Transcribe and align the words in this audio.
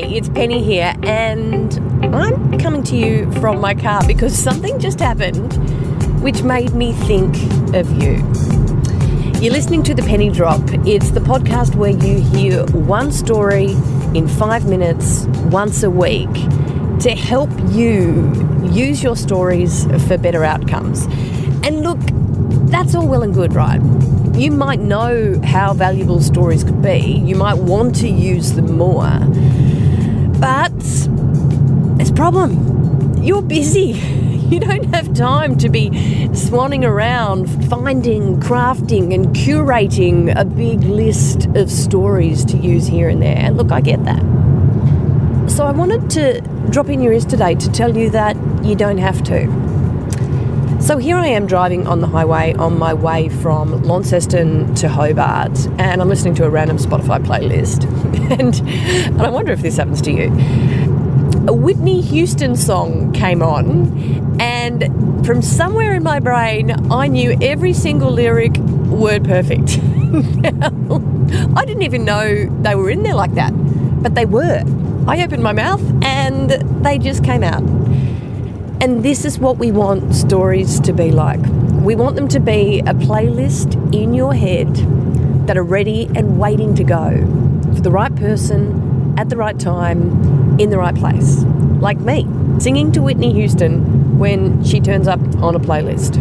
Penny 0.00 0.62
here, 0.62 0.94
and 1.02 1.74
I'm 2.14 2.58
coming 2.58 2.82
to 2.84 2.96
you 2.96 3.30
from 3.32 3.60
my 3.60 3.74
car 3.74 4.00
because 4.06 4.34
something 4.34 4.78
just 4.78 4.98
happened 4.98 5.52
which 6.22 6.42
made 6.42 6.72
me 6.72 6.92
think 6.92 7.34
of 7.74 7.90
you. 8.02 8.16
You're 9.40 9.52
listening 9.52 9.82
to 9.82 9.94
The 9.94 10.02
Penny 10.02 10.30
Drop. 10.30 10.62
It's 10.86 11.10
the 11.10 11.20
podcast 11.20 11.74
where 11.74 11.90
you 11.90 12.22
hear 12.22 12.64
one 12.68 13.12
story 13.12 13.72
in 14.14 14.28
five 14.28 14.66
minutes 14.66 15.26
once 15.50 15.82
a 15.82 15.90
week 15.90 16.32
to 17.00 17.10
help 17.10 17.50
you 17.68 18.32
use 18.64 19.02
your 19.02 19.16
stories 19.16 19.84
for 20.06 20.16
better 20.16 20.42
outcomes. 20.42 21.04
And 21.64 21.82
look, 21.82 21.98
that's 22.70 22.94
all 22.94 23.06
well 23.06 23.22
and 23.22 23.34
good, 23.34 23.52
right? 23.52 23.82
You 24.34 24.52
might 24.52 24.80
know 24.80 25.38
how 25.44 25.74
valuable 25.74 26.20
stories 26.20 26.64
could 26.64 26.80
be, 26.80 26.98
you 26.98 27.36
might 27.36 27.58
want 27.58 27.94
to 27.96 28.08
use 28.08 28.52
them 28.52 28.78
more, 28.78 29.18
but 30.42 30.72
it's 32.00 32.10
a 32.10 32.14
problem. 32.14 33.22
You're 33.22 33.42
busy. 33.42 33.92
You 34.52 34.60
don't 34.60 34.94
have 34.94 35.14
time 35.14 35.56
to 35.58 35.70
be 35.70 35.88
swanning 36.34 36.84
around, 36.84 37.46
finding, 37.70 38.38
crafting, 38.38 39.14
and 39.14 39.34
curating 39.34 40.38
a 40.38 40.44
big 40.44 40.82
list 40.84 41.46
of 41.56 41.70
stories 41.70 42.44
to 42.44 42.58
use 42.58 42.86
here 42.86 43.08
and 43.08 43.22
there. 43.22 43.34
And 43.34 43.56
look, 43.56 43.72
I 43.72 43.80
get 43.80 44.04
that. 44.04 44.20
So 45.48 45.64
I 45.64 45.72
wanted 45.72 46.10
to 46.10 46.42
drop 46.68 46.90
in 46.90 47.00
your 47.00 47.14
ears 47.14 47.24
today 47.24 47.54
to 47.54 47.72
tell 47.72 47.96
you 47.96 48.10
that 48.10 48.36
you 48.62 48.76
don't 48.76 48.98
have 48.98 49.22
to. 49.24 49.71
So 50.82 50.98
here 50.98 51.16
I 51.16 51.28
am 51.28 51.46
driving 51.46 51.86
on 51.86 52.00
the 52.00 52.08
highway 52.08 52.54
on 52.54 52.76
my 52.76 52.92
way 52.92 53.28
from 53.28 53.84
Launceston 53.84 54.74
to 54.74 54.88
Hobart, 54.88 55.56
and 55.78 56.02
I'm 56.02 56.08
listening 56.08 56.34
to 56.34 56.44
a 56.44 56.50
random 56.50 56.76
Spotify 56.76 57.24
playlist. 57.24 57.84
and, 58.40 58.60
and 58.60 59.22
I 59.22 59.30
wonder 59.30 59.52
if 59.52 59.62
this 59.62 59.76
happens 59.76 60.02
to 60.02 60.10
you. 60.10 60.24
A 61.46 61.52
Whitney 61.52 62.00
Houston 62.00 62.56
song 62.56 63.12
came 63.12 63.42
on, 63.42 64.40
and 64.40 65.24
from 65.24 65.40
somewhere 65.40 65.94
in 65.94 66.02
my 66.02 66.18
brain, 66.18 66.72
I 66.92 67.06
knew 67.06 67.38
every 67.40 67.74
single 67.74 68.10
lyric 68.10 68.56
word 68.56 69.24
perfect. 69.24 69.78
I 71.56 71.64
didn't 71.64 71.82
even 71.82 72.04
know 72.04 72.46
they 72.62 72.74
were 72.74 72.90
in 72.90 73.04
there 73.04 73.14
like 73.14 73.34
that, 73.34 73.52
but 74.02 74.16
they 74.16 74.26
were. 74.26 74.64
I 75.06 75.22
opened 75.22 75.44
my 75.44 75.52
mouth 75.52 75.82
and 76.04 76.50
they 76.84 76.98
just 76.98 77.22
came 77.22 77.44
out. 77.44 77.81
And 78.80 79.04
this 79.04 79.24
is 79.24 79.38
what 79.38 79.58
we 79.58 79.70
want 79.70 80.14
stories 80.14 80.80
to 80.80 80.92
be 80.92 81.12
like. 81.12 81.40
We 81.82 81.94
want 81.94 82.16
them 82.16 82.28
to 82.28 82.40
be 82.40 82.80
a 82.80 82.94
playlist 82.94 83.94
in 83.94 84.14
your 84.14 84.34
head 84.34 84.74
that 85.46 85.56
are 85.56 85.64
ready 85.64 86.08
and 86.14 86.38
waiting 86.38 86.74
to 86.76 86.84
go 86.84 87.10
for 87.74 87.80
the 87.80 87.90
right 87.90 88.14
person 88.16 89.14
at 89.18 89.28
the 89.28 89.36
right 89.36 89.58
time 89.58 90.58
in 90.58 90.70
the 90.70 90.78
right 90.78 90.94
place. 90.94 91.42
Like 91.80 91.98
me, 91.98 92.26
singing 92.58 92.92
to 92.92 93.02
Whitney 93.02 93.32
Houston 93.32 94.18
when 94.18 94.62
she 94.64 94.80
turns 94.80 95.08
up 95.08 95.20
on 95.36 95.54
a 95.54 95.60
playlist. 95.60 96.14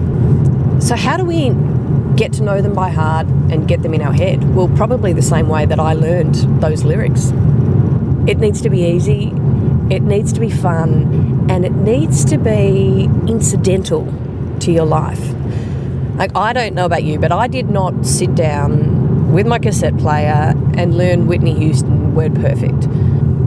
So, 0.81 0.95
how 0.95 1.17
do 1.17 1.23
we 1.23 1.51
get 2.15 2.33
to 2.33 2.43
know 2.43 2.61
them 2.61 2.73
by 2.73 2.89
heart 2.89 3.27
and 3.27 3.67
get 3.67 3.83
them 3.83 3.93
in 3.93 4.01
our 4.01 4.13
head? 4.13 4.55
Well, 4.55 4.67
probably 4.69 5.13
the 5.13 5.21
same 5.21 5.47
way 5.47 5.65
that 5.65 5.79
I 5.79 5.93
learned 5.93 6.35
those 6.61 6.83
lyrics. 6.83 7.31
It 8.27 8.39
needs 8.39 8.61
to 8.61 8.69
be 8.69 8.83
easy, 8.83 9.31
it 9.91 10.01
needs 10.01 10.31
to 10.33 10.39
be 10.39 10.49
fun, 10.49 11.47
and 11.49 11.65
it 11.65 11.73
needs 11.73 12.23
to 12.25 12.37
be 12.37 13.09
incidental 13.27 14.05
to 14.61 14.71
your 14.71 14.85
life. 14.85 15.33
Like, 16.15 16.35
I 16.35 16.53
don't 16.53 16.73
know 16.75 16.85
about 16.85 17.03
you, 17.03 17.19
but 17.19 17.31
I 17.31 17.47
did 17.47 17.69
not 17.69 18.05
sit 18.05 18.33
down 18.33 19.33
with 19.33 19.45
my 19.45 19.59
cassette 19.59 19.97
player 19.97 20.53
and 20.75 20.97
learn 20.97 21.27
Whitney 21.27 21.57
Houston 21.57 22.15
word 22.15 22.35
perfect. 22.35 22.87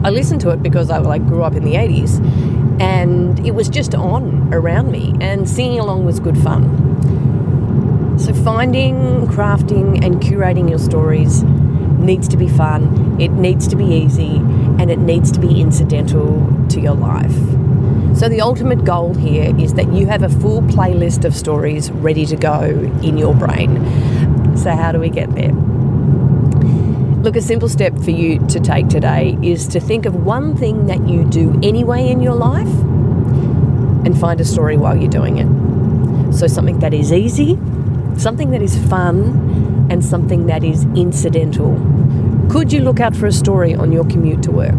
I 0.03 0.11
listened 0.11 0.41
to 0.41 0.49
it 0.49 0.61
because 0.61 0.89
I 0.91 0.99
like 0.99 1.25
grew 1.25 1.43
up 1.43 1.55
in 1.55 1.63
the 1.63 1.73
80s 1.73 2.19
and 2.79 3.45
it 3.45 3.55
was 3.55 3.69
just 3.69 3.95
on 3.95 4.53
around 4.53 4.91
me 4.91 5.15
and 5.21 5.49
singing 5.49 5.79
along 5.79 6.05
was 6.05 6.19
good 6.19 6.37
fun. 6.37 8.19
So 8.19 8.33
finding, 8.33 9.27
crafting 9.27 10.03
and 10.05 10.21
curating 10.21 10.69
your 10.69 10.79
stories 10.79 11.43
needs 11.99 12.27
to 12.29 12.37
be 12.37 12.47
fun, 12.47 13.19
it 13.19 13.31
needs 13.31 13.67
to 13.67 13.75
be 13.75 13.85
easy, 13.85 14.37
and 14.79 14.91
it 14.91 14.99
needs 14.99 15.31
to 15.31 15.39
be 15.39 15.61
incidental 15.61 16.65
to 16.69 16.79
your 16.79 16.95
life. 16.95 17.35
So, 18.17 18.29
the 18.29 18.39
ultimate 18.41 18.85
goal 18.85 19.13
here 19.13 19.53
is 19.59 19.73
that 19.73 19.91
you 19.91 20.07
have 20.07 20.23
a 20.23 20.29
full 20.29 20.61
playlist 20.61 21.25
of 21.25 21.35
stories 21.35 21.91
ready 21.91 22.25
to 22.27 22.37
go 22.37 22.61
in 23.03 23.17
your 23.17 23.35
brain. 23.35 23.75
So, 24.57 24.71
how 24.71 24.93
do 24.93 24.99
we 24.99 25.09
get 25.09 25.35
there? 25.35 25.51
Look, 27.23 27.35
a 27.35 27.41
simple 27.41 27.67
step 27.67 27.93
for 28.03 28.11
you 28.11 28.39
to 28.47 28.59
take 28.59 28.87
today 28.87 29.37
is 29.41 29.67
to 29.69 29.79
think 29.79 30.05
of 30.05 30.15
one 30.15 30.55
thing 30.55 30.85
that 30.85 31.07
you 31.07 31.25
do 31.25 31.59
anyway 31.61 32.07
in 32.07 32.21
your 32.21 32.35
life 32.35 32.67
and 34.05 34.17
find 34.17 34.39
a 34.39 34.45
story 34.45 34.77
while 34.77 34.95
you're 34.95 35.09
doing 35.09 35.37
it. 35.37 36.33
So, 36.33 36.47
something 36.47 36.79
that 36.79 36.93
is 36.93 37.11
easy, 37.11 37.57
something 38.17 38.51
that 38.51 38.61
is 38.61 38.77
fun, 38.87 39.54
and 39.95 40.03
something 40.03 40.47
that 40.47 40.61
is 40.61 40.83
incidental. 40.93 41.73
Could 42.51 42.73
you 42.73 42.81
look 42.81 42.99
out 42.99 43.15
for 43.15 43.27
a 43.27 43.31
story 43.31 43.73
on 43.73 43.93
your 43.93 44.03
commute 44.03 44.43
to 44.43 44.51
work? 44.51 44.77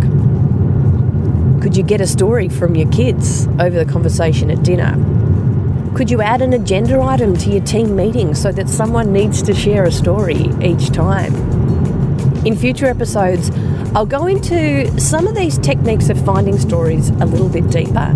Could 1.63 1.75
you 1.75 1.83
get 1.83 2.03
a 2.03 2.07
story 2.07 2.51
from 2.51 2.75
your 2.75 2.91
kids 2.91 3.47
over 3.59 3.83
the 3.83 3.91
conversation 3.91 4.51
at 4.51 4.63
dinner? 4.63 4.93
Could 5.97 6.11
you 6.11 6.21
add 6.21 6.43
an 6.43 6.53
agenda 6.53 7.01
item 7.01 7.35
to 7.39 7.51
your 7.51 7.65
team 7.65 7.97
meeting 7.97 8.35
so 8.35 8.53
that 8.53 8.69
someone 8.69 9.11
needs 9.11 9.41
to 9.45 9.55
share 9.55 9.85
a 9.85 9.91
story 9.91 10.51
each 10.61 10.91
time? 10.91 11.35
In 12.45 12.55
future 12.55 12.85
episodes, 12.85 13.51
I'll 13.95 14.05
go 14.05 14.27
into 14.27 15.01
some 15.01 15.27
of 15.27 15.35
these 15.35 15.57
techniques 15.57 16.11
of 16.11 16.23
finding 16.27 16.59
stories 16.59 17.09
a 17.09 17.25
little 17.25 17.49
bit 17.49 17.71
deeper. 17.71 18.15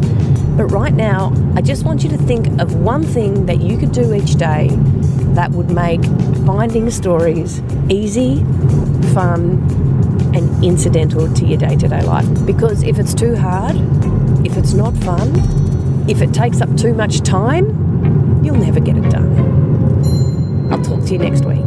But 0.58 0.66
right 0.66 0.92
now, 0.92 1.32
I 1.56 1.62
just 1.62 1.86
want 1.86 2.04
you 2.04 2.10
to 2.10 2.18
think 2.18 2.60
of 2.60 2.74
one 2.74 3.04
thing 3.04 3.46
that 3.46 3.62
you 3.62 3.78
could 3.78 3.92
do 3.92 4.12
each 4.12 4.34
day 4.34 4.68
that 5.34 5.50
would 5.52 5.70
make 5.70 6.02
finding 6.46 6.90
stories 6.90 7.62
easy, 7.88 8.36
fun, 9.14 9.58
and 10.34 10.64
incidental 10.64 11.32
to 11.34 11.46
your 11.46 11.58
day 11.58 11.76
to 11.76 11.88
day 11.88 12.02
life. 12.02 12.26
Because 12.46 12.82
if 12.82 12.98
it's 12.98 13.14
too 13.14 13.36
hard, 13.36 13.76
if 14.46 14.56
it's 14.56 14.74
not 14.74 14.94
fun, 14.98 15.32
if 16.08 16.22
it 16.22 16.32
takes 16.32 16.60
up 16.60 16.74
too 16.76 16.94
much 16.94 17.20
time, 17.20 17.66
you'll 18.44 18.56
never 18.56 18.80
get 18.80 18.96
it 18.96 19.10
done. 19.10 20.70
I'll 20.72 20.82
talk 20.82 21.04
to 21.06 21.12
you 21.12 21.18
next 21.18 21.44
week. 21.44 21.66